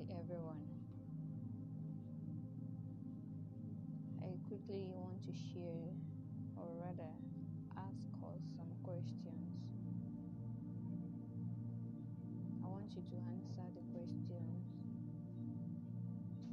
everyone. 0.00 0.64
I 4.22 4.32
quickly 4.48 4.88
want 4.88 5.20
to 5.24 5.32
share, 5.52 5.92
or 6.56 6.64
rather, 6.80 7.12
ask 7.76 8.08
us 8.24 8.40
some 8.56 8.72
questions. 8.82 9.52
I 12.64 12.68
want 12.68 12.88
you 12.96 13.02
to 13.04 13.16
answer 13.20 13.68
the 13.76 13.84
questions 13.92 14.64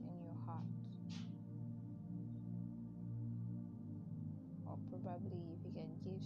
in 0.04 0.16
your 0.20 0.36
heart. 0.46 0.68
Or 4.68 4.76
probably 4.92 5.56
if 5.56 5.64
you 5.64 5.72
can 5.72 5.96
give 6.04 6.20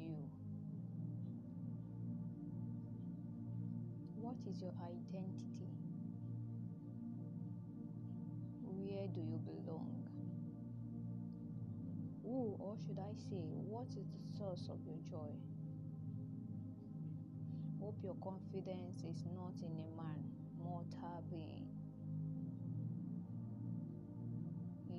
you? 0.00 0.16
What 4.16 4.36
is 4.48 4.60
your 4.60 4.74
identity? 4.82 5.72
Where 8.62 9.06
do 9.08 9.20
you 9.20 9.38
belong? 9.38 9.94
Who, 12.24 12.56
or 12.58 12.76
should 12.86 12.98
I 12.98 13.12
say, 13.30 13.42
what 13.66 13.88
is 13.96 14.06
the 14.10 14.38
source 14.38 14.68
of 14.68 14.78
your 14.84 14.98
joy? 15.08 15.32
Hope 17.80 17.96
your 18.02 18.16
confidence 18.22 19.02
is 19.02 19.24
not 19.34 19.54
in 19.62 19.72
a 19.80 19.88
man, 19.96 20.24
mortal 20.62 21.24
being. 21.30 21.68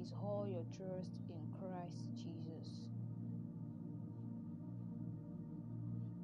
Is 0.02 0.14
all 0.14 0.48
your 0.48 0.64
trust 0.78 1.12
in 1.30 1.44
Christ 1.60 2.08
Jesus. 2.16 2.89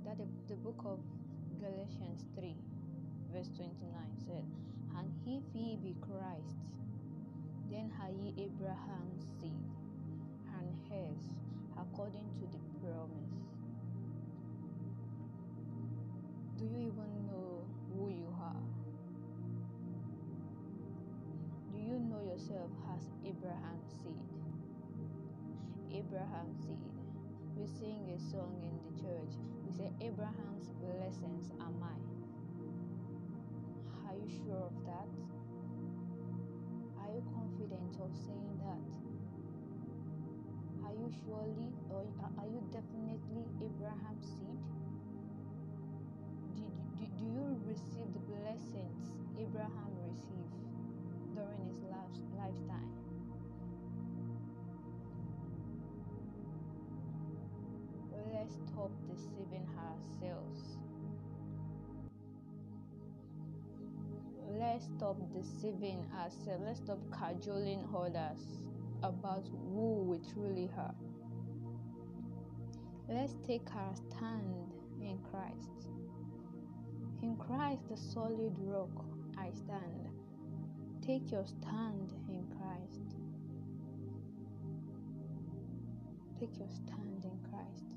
That 0.06 0.18
the, 0.20 0.28
the 0.48 0.56
book 0.62 0.80
of 0.86 1.00
Galatians 1.60 2.26
3, 2.38 2.54
verse 3.34 3.50
29 3.58 3.74
said, 4.28 4.46
And 4.98 5.10
if 5.26 5.42
ye 5.56 5.78
be 5.82 5.96
Christ, 6.00 6.62
then 7.72 7.92
are 8.00 8.12
ye 8.12 8.30
Abraham's 8.38 9.26
seed 9.42 9.66
and 10.54 10.70
heirs 10.94 11.26
according 11.78 12.30
to 12.38 12.46
the 12.54 12.62
promise. 12.80 13.36
Do 16.58 16.66
you 16.66 16.94
even 16.94 17.12
know 17.28 17.66
who 17.92 18.10
you 18.10 18.30
are? 18.40 18.64
Do 21.74 21.80
you 21.80 22.00
know 22.00 22.22
yourself 22.22 22.70
as 22.94 23.02
Abraham's 23.26 23.92
seed? 24.04 24.22
Abraham's 25.92 26.62
seed. 26.62 26.95
We 27.56 27.66
sing 27.68 28.12
a 28.12 28.20
song 28.20 28.52
in 28.68 28.76
the 28.84 28.92
church. 29.00 29.32
We 29.64 29.72
say, 29.72 29.88
Abraham's 30.04 30.68
blessings 30.84 31.52
are 31.64 31.72
mine. 31.80 32.04
Are 34.04 34.14
you 34.14 34.28
sure 34.28 34.68
of 34.68 34.76
that? 34.84 35.08
Are 37.00 37.12
you 37.16 37.24
confident 37.32 37.96
of 38.04 38.12
saying 38.28 38.60
that? 38.60 38.92
Are 40.84 40.96
you 41.00 41.08
surely 41.24 41.72
or 41.90 42.04
are 42.20 42.50
you 42.52 42.60
definitely 42.76 43.48
Abraham's 43.64 44.28
seed? 44.36 44.60
Did, 46.60 46.76
do, 47.00 47.08
do 47.08 47.24
you 47.24 47.48
receive 47.64 48.12
the 48.12 48.24
blessings 48.36 49.16
Abraham 49.40 49.96
received 50.04 50.60
during 51.32 51.64
his 51.72 51.80
lifetime? 52.36 53.05
Let's 58.34 58.56
stop 58.56 58.92
deceiving 59.08 59.68
ourselves. 59.78 60.78
Let's 64.58 64.86
stop 64.86 65.18
deceiving 65.34 66.06
ourselves. 66.18 66.64
Let's 66.66 66.80
stop 66.80 67.00
cajoling 67.12 67.88
others 67.96 68.62
about 69.04 69.46
who 69.74 70.04
we 70.04 70.20
truly 70.34 70.70
are. 70.78 70.96
Let's 73.08 73.36
take 73.46 73.68
our 73.76 73.94
stand 73.96 74.74
in 75.02 75.20
Christ. 75.30 75.88
In 77.22 77.36
Christ, 77.38 77.82
the 77.90 77.98
solid 77.98 78.56
rock, 78.60 79.06
I 79.38 79.52
stand. 79.52 80.10
Take 81.06 81.32
your 81.32 81.46
stand 81.46 82.14
in 82.30 82.44
Christ. 82.58 83.18
Take 86.40 86.58
your 86.58 86.70
stand 86.70 87.24
in 87.24 87.50
Christ. 87.50 87.95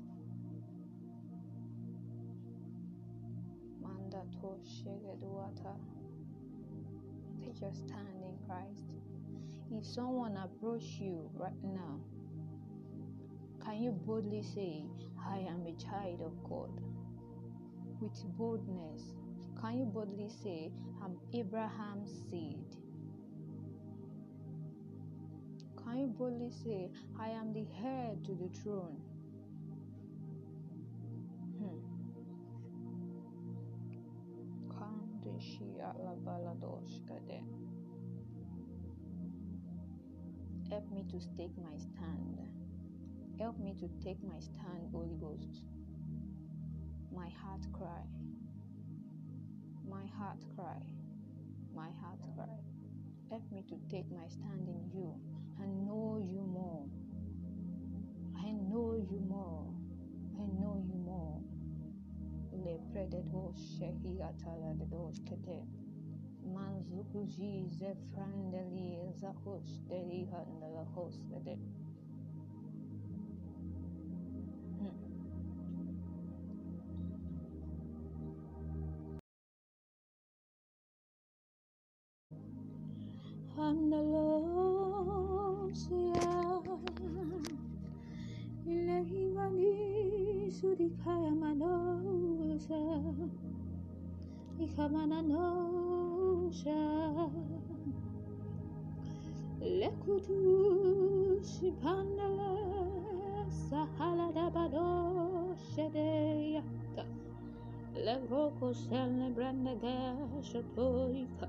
Take 7.41 7.61
your 7.61 7.73
stand 7.73 8.23
in 8.23 8.37
Christ. 8.45 8.91
If 9.71 9.85
someone 9.85 10.35
approach 10.37 10.83
you 10.99 11.29
right 11.35 11.63
now, 11.63 11.99
can 13.63 13.81
you 13.81 13.91
boldly 13.91 14.41
say, 14.43 14.83
I 15.25 15.37
am 15.39 15.65
a 15.65 15.73
child 15.81 16.21
of 16.21 16.43
God? 16.49 16.69
With 18.01 18.23
boldness, 18.37 19.13
can 19.61 19.77
you 19.77 19.85
boldly 19.85 20.29
say, 20.43 20.71
I'm 21.03 21.17
Abraham's 21.33 22.11
seed? 22.29 22.65
Can 25.83 25.97
you 25.97 26.07
boldly 26.07 26.51
say, 26.51 26.91
I 27.19 27.29
am 27.29 27.53
the 27.53 27.65
heir 27.83 28.15
to 28.25 28.35
the 28.35 28.49
throne? 28.59 29.01
Help 40.69 40.91
me 40.91 41.03
to 41.09 41.19
take 41.35 41.57
my 41.57 41.77
stand. 41.77 42.39
Help 43.39 43.59
me 43.59 43.73
to 43.79 43.89
take 44.03 44.23
my 44.23 44.39
stand, 44.39 44.87
Holy 44.91 45.15
Ghost. 45.19 45.63
My 47.11 47.27
heart 47.41 47.65
cry. 47.73 48.03
My 49.89 50.05
heart 50.17 50.39
cry. 50.55 50.79
My 51.75 51.89
heart 52.01 52.19
cry. 52.35 52.55
Help 53.29 53.43
me 53.51 53.63
to 53.69 53.75
take 53.89 54.11
my 54.11 54.27
stand 54.27 54.67
in 54.67 54.89
you 54.93 55.15
and 55.59 55.85
know 55.85 56.17
you 56.19 56.41
more. 56.41 56.85
I 58.37 58.51
know 58.51 58.93
you 58.95 59.19
more. 59.27 59.73
I 60.37 60.45
know 60.59 60.83
you 60.87 60.95
more. 60.95 61.41
Le 62.51 62.77
prededo 62.93 63.53
shehi 63.55 64.21
atala 64.21 64.73
de 64.75 64.85
dos 64.85 65.19
kete. 65.19 65.78
Manzukuji 66.53 67.51
zefrandeli 67.79 68.89
zahush 69.21 69.73
deli 69.89 70.25
handala 70.31 70.83
host 70.95 71.29
de. 71.45 71.57
Andalusia 83.59 85.03
Ilahi 88.65 89.21
mani 89.35 89.73
sudikaya 90.51 91.31
manosa 91.35 92.79
Ikamana 94.59 95.21
nosha 96.49 97.29
Lekutu 99.61 101.39
shipandala 101.45 102.51
Sahala 103.69 104.33
dabado 104.33 105.55
shedeyata 105.75 107.05
Levroko 107.95 108.73
selne 108.73 109.29
branda 109.35 109.75
gasha 109.75 110.61
toika 110.75 111.47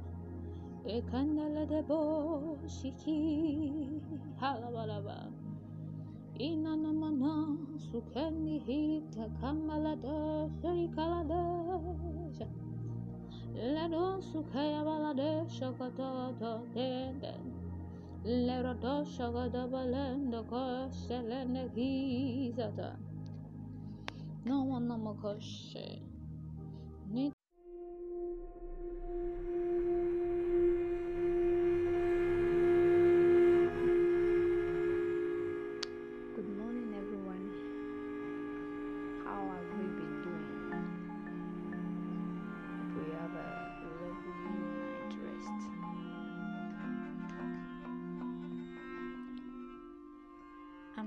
Ekandala 0.87 1.69
de 1.69 1.83
bo 1.83 2.59
shiki 2.67 4.01
halabalaba. 4.41 5.29
Inana 6.41 6.91
mana 6.91 7.55
sukeni 7.93 8.59
hita 8.65 9.29
kamala 9.41 9.95
dosha 9.97 10.73
ikala 10.73 11.23
dosha. 11.29 11.70
Lado 13.55 14.21
sukaya 14.23 14.85
balade 14.85 15.45
shakata 15.51 16.39
to 16.39 16.63
denden. 16.75 17.53
Lero 18.25 18.75
dosha 18.75 19.33
gada 19.33 19.67
balenda 19.67 20.43
koshe 20.45 21.19
lende 21.29 21.69
gizata. 21.75 22.97
No 24.45 24.63
one 24.63 24.89
no 24.89 24.97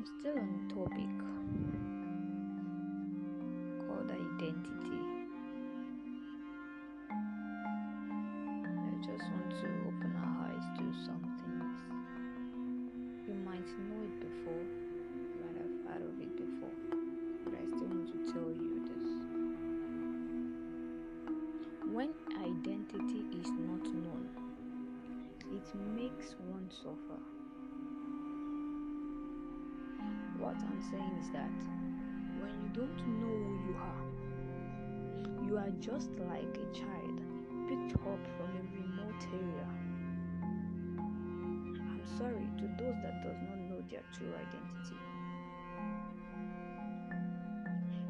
still 0.05 0.37
on 0.37 0.67
topic. 0.69 1.42
What 30.53 30.69
I'm 30.69 30.81
saying 30.83 31.17
is 31.19 31.29
that 31.31 31.49
when 32.39 32.53
you 32.61 32.69
don't 32.75 32.99
know 33.17 33.25
who 33.25 33.53
you 33.65 33.75
are, 33.81 34.05
you 35.47 35.57
are 35.57 35.71
just 35.79 36.11
like 36.29 36.55
a 36.61 36.67
child 36.77 37.21
picked 37.67 37.95
up 37.95 38.21
from 38.37 38.49
a 38.53 38.61
remote 38.77 39.23
area. 39.33 39.67
I'm 41.81 42.05
sorry 42.19 42.47
to 42.59 42.65
those 42.77 42.93
that 43.01 43.23
does 43.23 43.41
not 43.49 43.57
know 43.67 43.81
their 43.89 44.03
true 44.13 44.31
identity. 44.35 44.99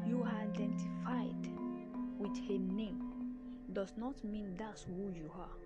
You 0.06 0.22
are 0.22 0.42
identified 0.42 1.48
with 2.18 2.36
a 2.50 2.58
name 2.58 3.00
does 3.72 3.94
not 3.96 4.22
mean 4.22 4.54
that's 4.58 4.82
who 4.82 5.10
you 5.16 5.30
are. 5.34 5.56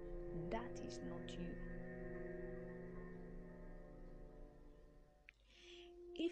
That 0.53 0.81
is 0.87 1.01
not 1.11 1.29
you. 1.29 1.68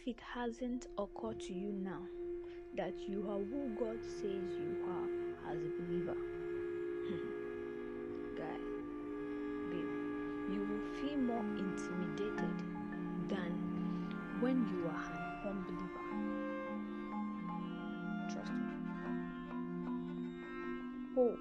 If 0.06 0.16
it 0.18 0.22
hasn't 0.34 0.86
occurred 0.98 1.40
to 1.40 1.52
you 1.52 1.72
now 1.72 2.02
that 2.76 2.94
you 3.08 3.28
are 3.28 3.40
who 3.40 3.74
God 3.76 3.98
says 4.04 4.56
you 4.56 4.76
are 4.86 5.08
as 5.50 5.58
a 5.58 5.68
believer, 5.82 6.14
guy, 8.38 8.58
babe, 9.68 9.90
you 10.52 10.60
will 10.62 10.86
feel 11.00 11.18
more 11.18 11.44
intimidated 11.58 12.56
than 13.26 13.50
when 14.38 14.64
you 14.68 14.86
are 14.86 15.10
an 15.10 15.50
unbeliever. 15.50 16.04
Trust 18.32 18.52
me. 18.52 18.64
Oh, 21.18 21.34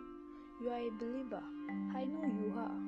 you 0.60 0.72
are 0.72 0.80
a 0.80 0.90
believer. 0.98 1.44
I 1.96 2.06
know 2.06 2.26
you 2.26 2.52
are. 2.58 2.80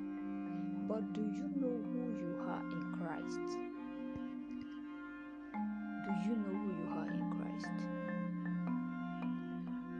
But 0.88 1.13
do 1.13 1.21
you 1.21 1.51
know 1.56 1.80
who 1.94 2.18
you 2.18 2.35
are 2.47 2.63
in 2.63 2.94
Christ? 2.97 3.67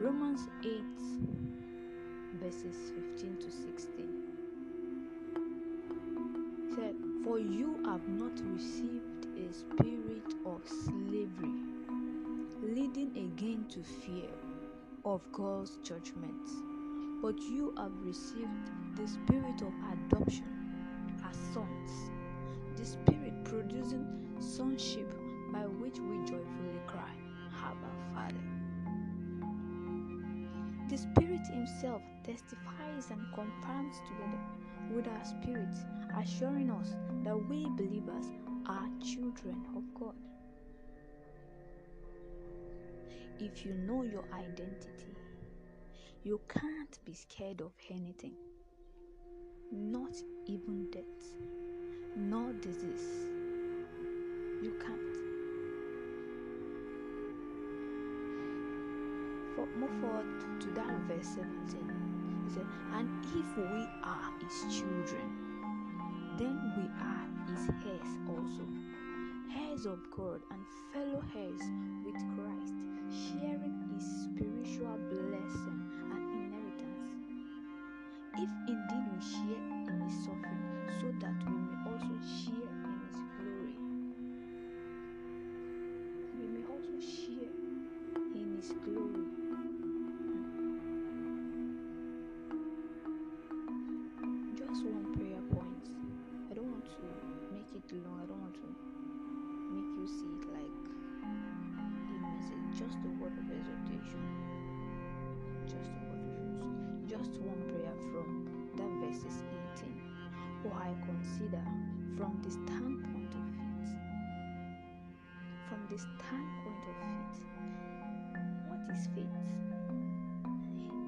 Romans 0.08 0.48
8, 0.64 0.72
verses 2.40 2.94
15 3.20 3.40
to 3.42 3.52
16 3.52 4.08
said, 6.74 6.96
For 7.26 7.40
you 7.40 7.78
have 7.84 8.08
not 8.08 8.40
received 8.54 9.26
a 9.38 9.52
spirit 9.52 10.34
of 10.46 10.62
slavery, 10.66 11.60
leading 12.64 13.12
again 13.18 13.66
to 13.68 13.84
fear 13.84 14.30
of 15.04 15.30
God's 15.34 15.78
judgment, 15.84 16.48
but 17.22 17.38
you 17.42 17.74
have 17.78 17.92
received 18.06 18.72
the 18.96 19.08
spirit 19.10 19.62
of 19.62 19.74
adoption 19.92 20.48
as 21.30 21.36
sons, 21.54 22.12
the 22.78 22.86
spirit 22.86 23.44
producing 23.44 24.08
sonship 24.40 25.14
The 30.98 31.04
Spirit 31.04 31.46
Himself 31.46 32.02
testifies 32.24 33.12
and 33.12 33.22
confirms 33.32 33.98
together 34.08 34.40
with 34.90 35.08
our 35.08 35.24
spirits, 35.24 35.86
assuring 36.20 36.72
us 36.72 36.96
that 37.24 37.38
we 37.38 37.66
believers 37.66 38.26
are 38.66 38.90
children 39.06 39.64
of 39.76 39.84
God. 39.94 40.16
If 43.38 43.64
you 43.64 43.76
know 43.76 44.02
your 44.02 44.26
identity, 44.34 45.16
you 46.24 46.42
can't 46.50 46.98
be 47.06 47.14
scared 47.14 47.62
of 47.62 47.74
anything, 47.92 48.34
not 49.72 50.16
even 50.48 50.90
death, 50.90 51.04
nor 52.16 52.54
disease. 52.54 53.06
You 54.64 54.74
can't. 54.84 55.27
Move 59.58 59.90
forward 60.02 60.26
to 60.60 60.70
that 60.72 60.94
verse 61.08 61.30
17. 61.30 61.82
He 62.46 62.54
said, 62.54 62.66
And 62.94 63.10
if 63.26 63.58
we 63.58 63.88
are 64.04 64.32
his 64.40 64.80
children, 64.80 65.32
then 66.38 66.74
we 66.78 66.84
are 67.02 67.26
his 67.50 67.68
heirs 67.88 68.18
also, 68.30 68.68
heirs 69.58 69.86
of 69.88 70.00
God 70.12 70.42
and 70.52 70.64
fellow 70.94 71.24
heirs 71.36 71.62
make 97.74 97.92
it 97.92 98.04
long. 98.06 98.20
I 98.22 98.26
don't 98.26 98.42
want 98.42 98.56
to 98.56 98.68
make 99.74 99.92
you 99.98 100.08
see 100.08 100.32
it 100.40 100.46
like 100.54 100.64
a. 100.64 101.38
Just 102.78 102.98
a 103.04 103.10
word 103.20 103.34
of 103.34 103.48
exhortation. 103.50 104.22
Just 105.66 105.90
a 105.90 106.00
word 106.08 106.22
of 106.22 106.36
exhortation. 106.38 107.06
Just 107.10 107.32
one 107.42 107.62
prayer 107.70 107.96
from 108.12 108.28
that 108.78 108.92
verses 109.02 109.44
18. 109.80 109.98
Or 110.66 110.74
I 110.74 110.94
consider 111.06 111.64
from 112.18 112.40
the 112.44 112.52
standpoint 112.52 113.34
of 113.34 113.48
it. 113.58 113.88
From 115.68 115.82
the 115.90 115.98
standpoint 115.98 116.84
of 116.92 116.98
it. 117.18 117.34
What 118.70 118.82
is 118.96 119.08
faith? 119.16 119.38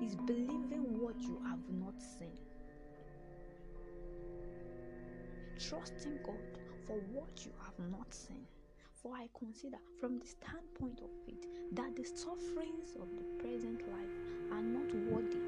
Is 0.03 0.15
believing 0.15 0.99
what 0.99 1.19
you 1.21 1.39
have 1.47 1.59
not 1.69 2.01
seen. 2.01 2.48
Trusting 5.59 6.19
God 6.23 6.39
for 6.87 6.95
what 7.11 7.45
you 7.45 7.51
have 7.65 7.77
not 7.91 8.13
seen. 8.13 8.47
For 8.95 9.13
I 9.13 9.27
consider 9.37 9.77
from 9.99 10.17
the 10.17 10.25
standpoint 10.25 11.01
of 11.03 11.11
it 11.27 11.45
that 11.75 11.97
the 11.97 12.05
sufferings 12.05 12.95
of 12.95 13.09
the 13.17 13.43
present 13.43 13.81
life 13.91 14.15
are 14.53 14.61
not 14.63 14.87
worthy 15.11 15.43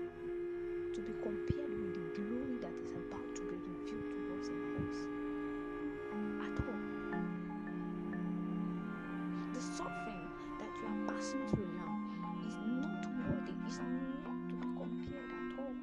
to 0.94 1.00
be 1.00 1.14
compared 1.24 1.72
with 1.72 1.94
the 1.96 2.06
glory 2.20 2.60
that 2.60 2.76
is 2.84 2.92
about 2.92 3.36
to 3.36 3.42
be 3.48 3.56
revealed 3.56 4.12
to 4.12 4.18
us 4.36 4.48
in 4.50 4.60
us. 4.84 5.00
At 6.44 6.60
all. 6.68 6.84
The 9.54 9.62
suffering 9.62 10.28
that 10.60 10.74
you 10.76 10.88
are 10.92 11.08
passing 11.08 11.48
through 11.48 11.72
now 11.80 11.96
is 12.46 12.56
not 12.68 13.06
worthy, 13.16 13.56
is 13.66 13.80
not 13.80 14.50
to 14.50 14.56
be 14.56 14.68
compared 14.76 15.32
at 15.32 15.60
all 15.60 15.76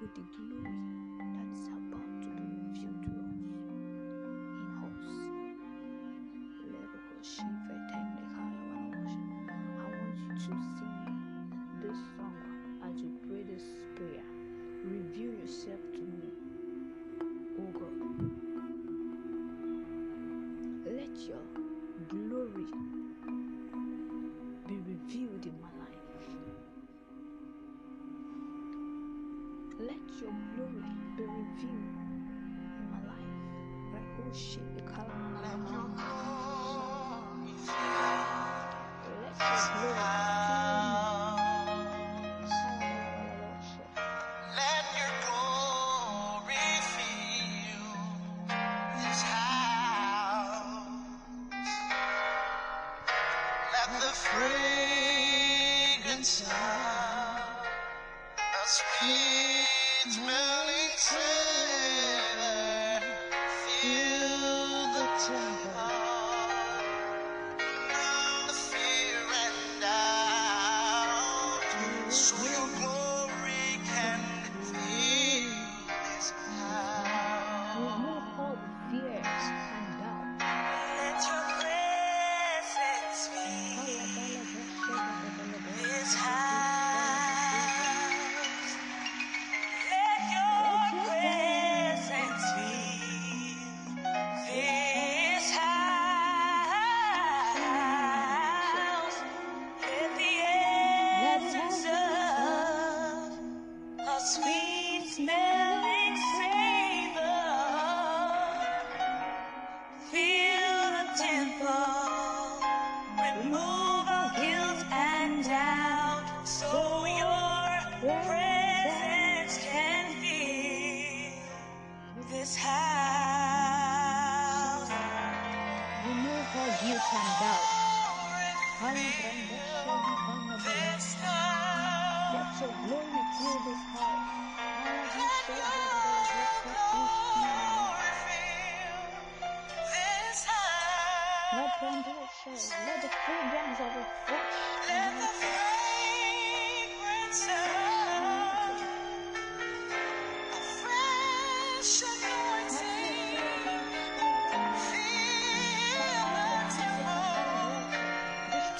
with 0.00 0.14
the 0.14 0.24
glory 0.36 0.91
Let 21.12 21.28
your 21.28 21.44
glory 22.08 22.66
be 24.66 24.76
revealed 24.76 25.44
in 25.44 25.60
my 25.60 25.68
life. 25.78 26.04
Let 29.78 30.20
your 30.22 30.32
glory 30.56 30.94
be 31.18 31.24
revealed 31.24 31.96
in 32.78 32.90
my 32.90 33.02
life. 33.08 33.36
Right? 33.92 34.10
Oh 34.20 34.32
shit, 34.34 34.74
the 34.74 34.82
color. 34.82 35.12
Let 35.42 35.58
your 35.70 35.88
glory 39.76 40.01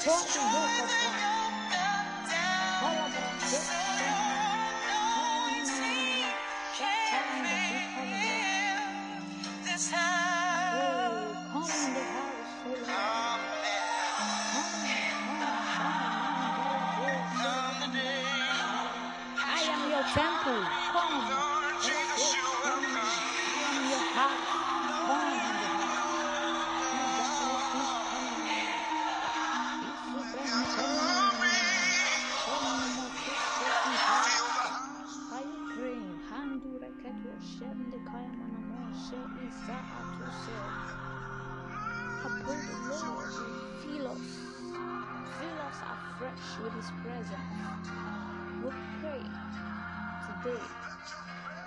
destroy 0.04 0.20
the 0.32 0.40
yoke 0.52 0.82
of 3.62 3.81
Reketu 37.42 37.58
Shende 37.58 37.98
Kayamana 38.04 38.60
Moshe 38.70 39.18
Isa. 39.46 39.78
I 42.24 42.28
pray 42.44 42.60
the 42.66 42.76
Lord 42.88 43.28
fill 43.82 44.08
us, 44.08 44.52
fill 45.38 45.60
us 45.60 45.82
afresh 45.82 46.58
with 46.62 46.72
His 46.74 46.90
presence. 47.02 47.88
We 48.64 48.70
pray 49.00 49.22
today 50.26 50.62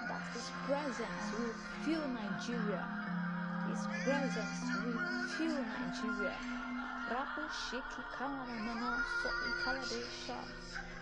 that 0.08 0.22
His 0.34 0.52
presence 0.66 1.32
will 1.34 1.54
fill 1.84 2.08
Nigeria. 2.08 2.84
His 3.68 3.88
presence 4.04 4.62
will 4.86 5.28
fill 5.38 5.66
Nigeria. 5.66 6.38
Rapu 7.12 7.44
Shiki 7.52 8.04
Kalamana 8.18 9.04
So 9.24 9.30
Ikaladesha. 9.50 10.38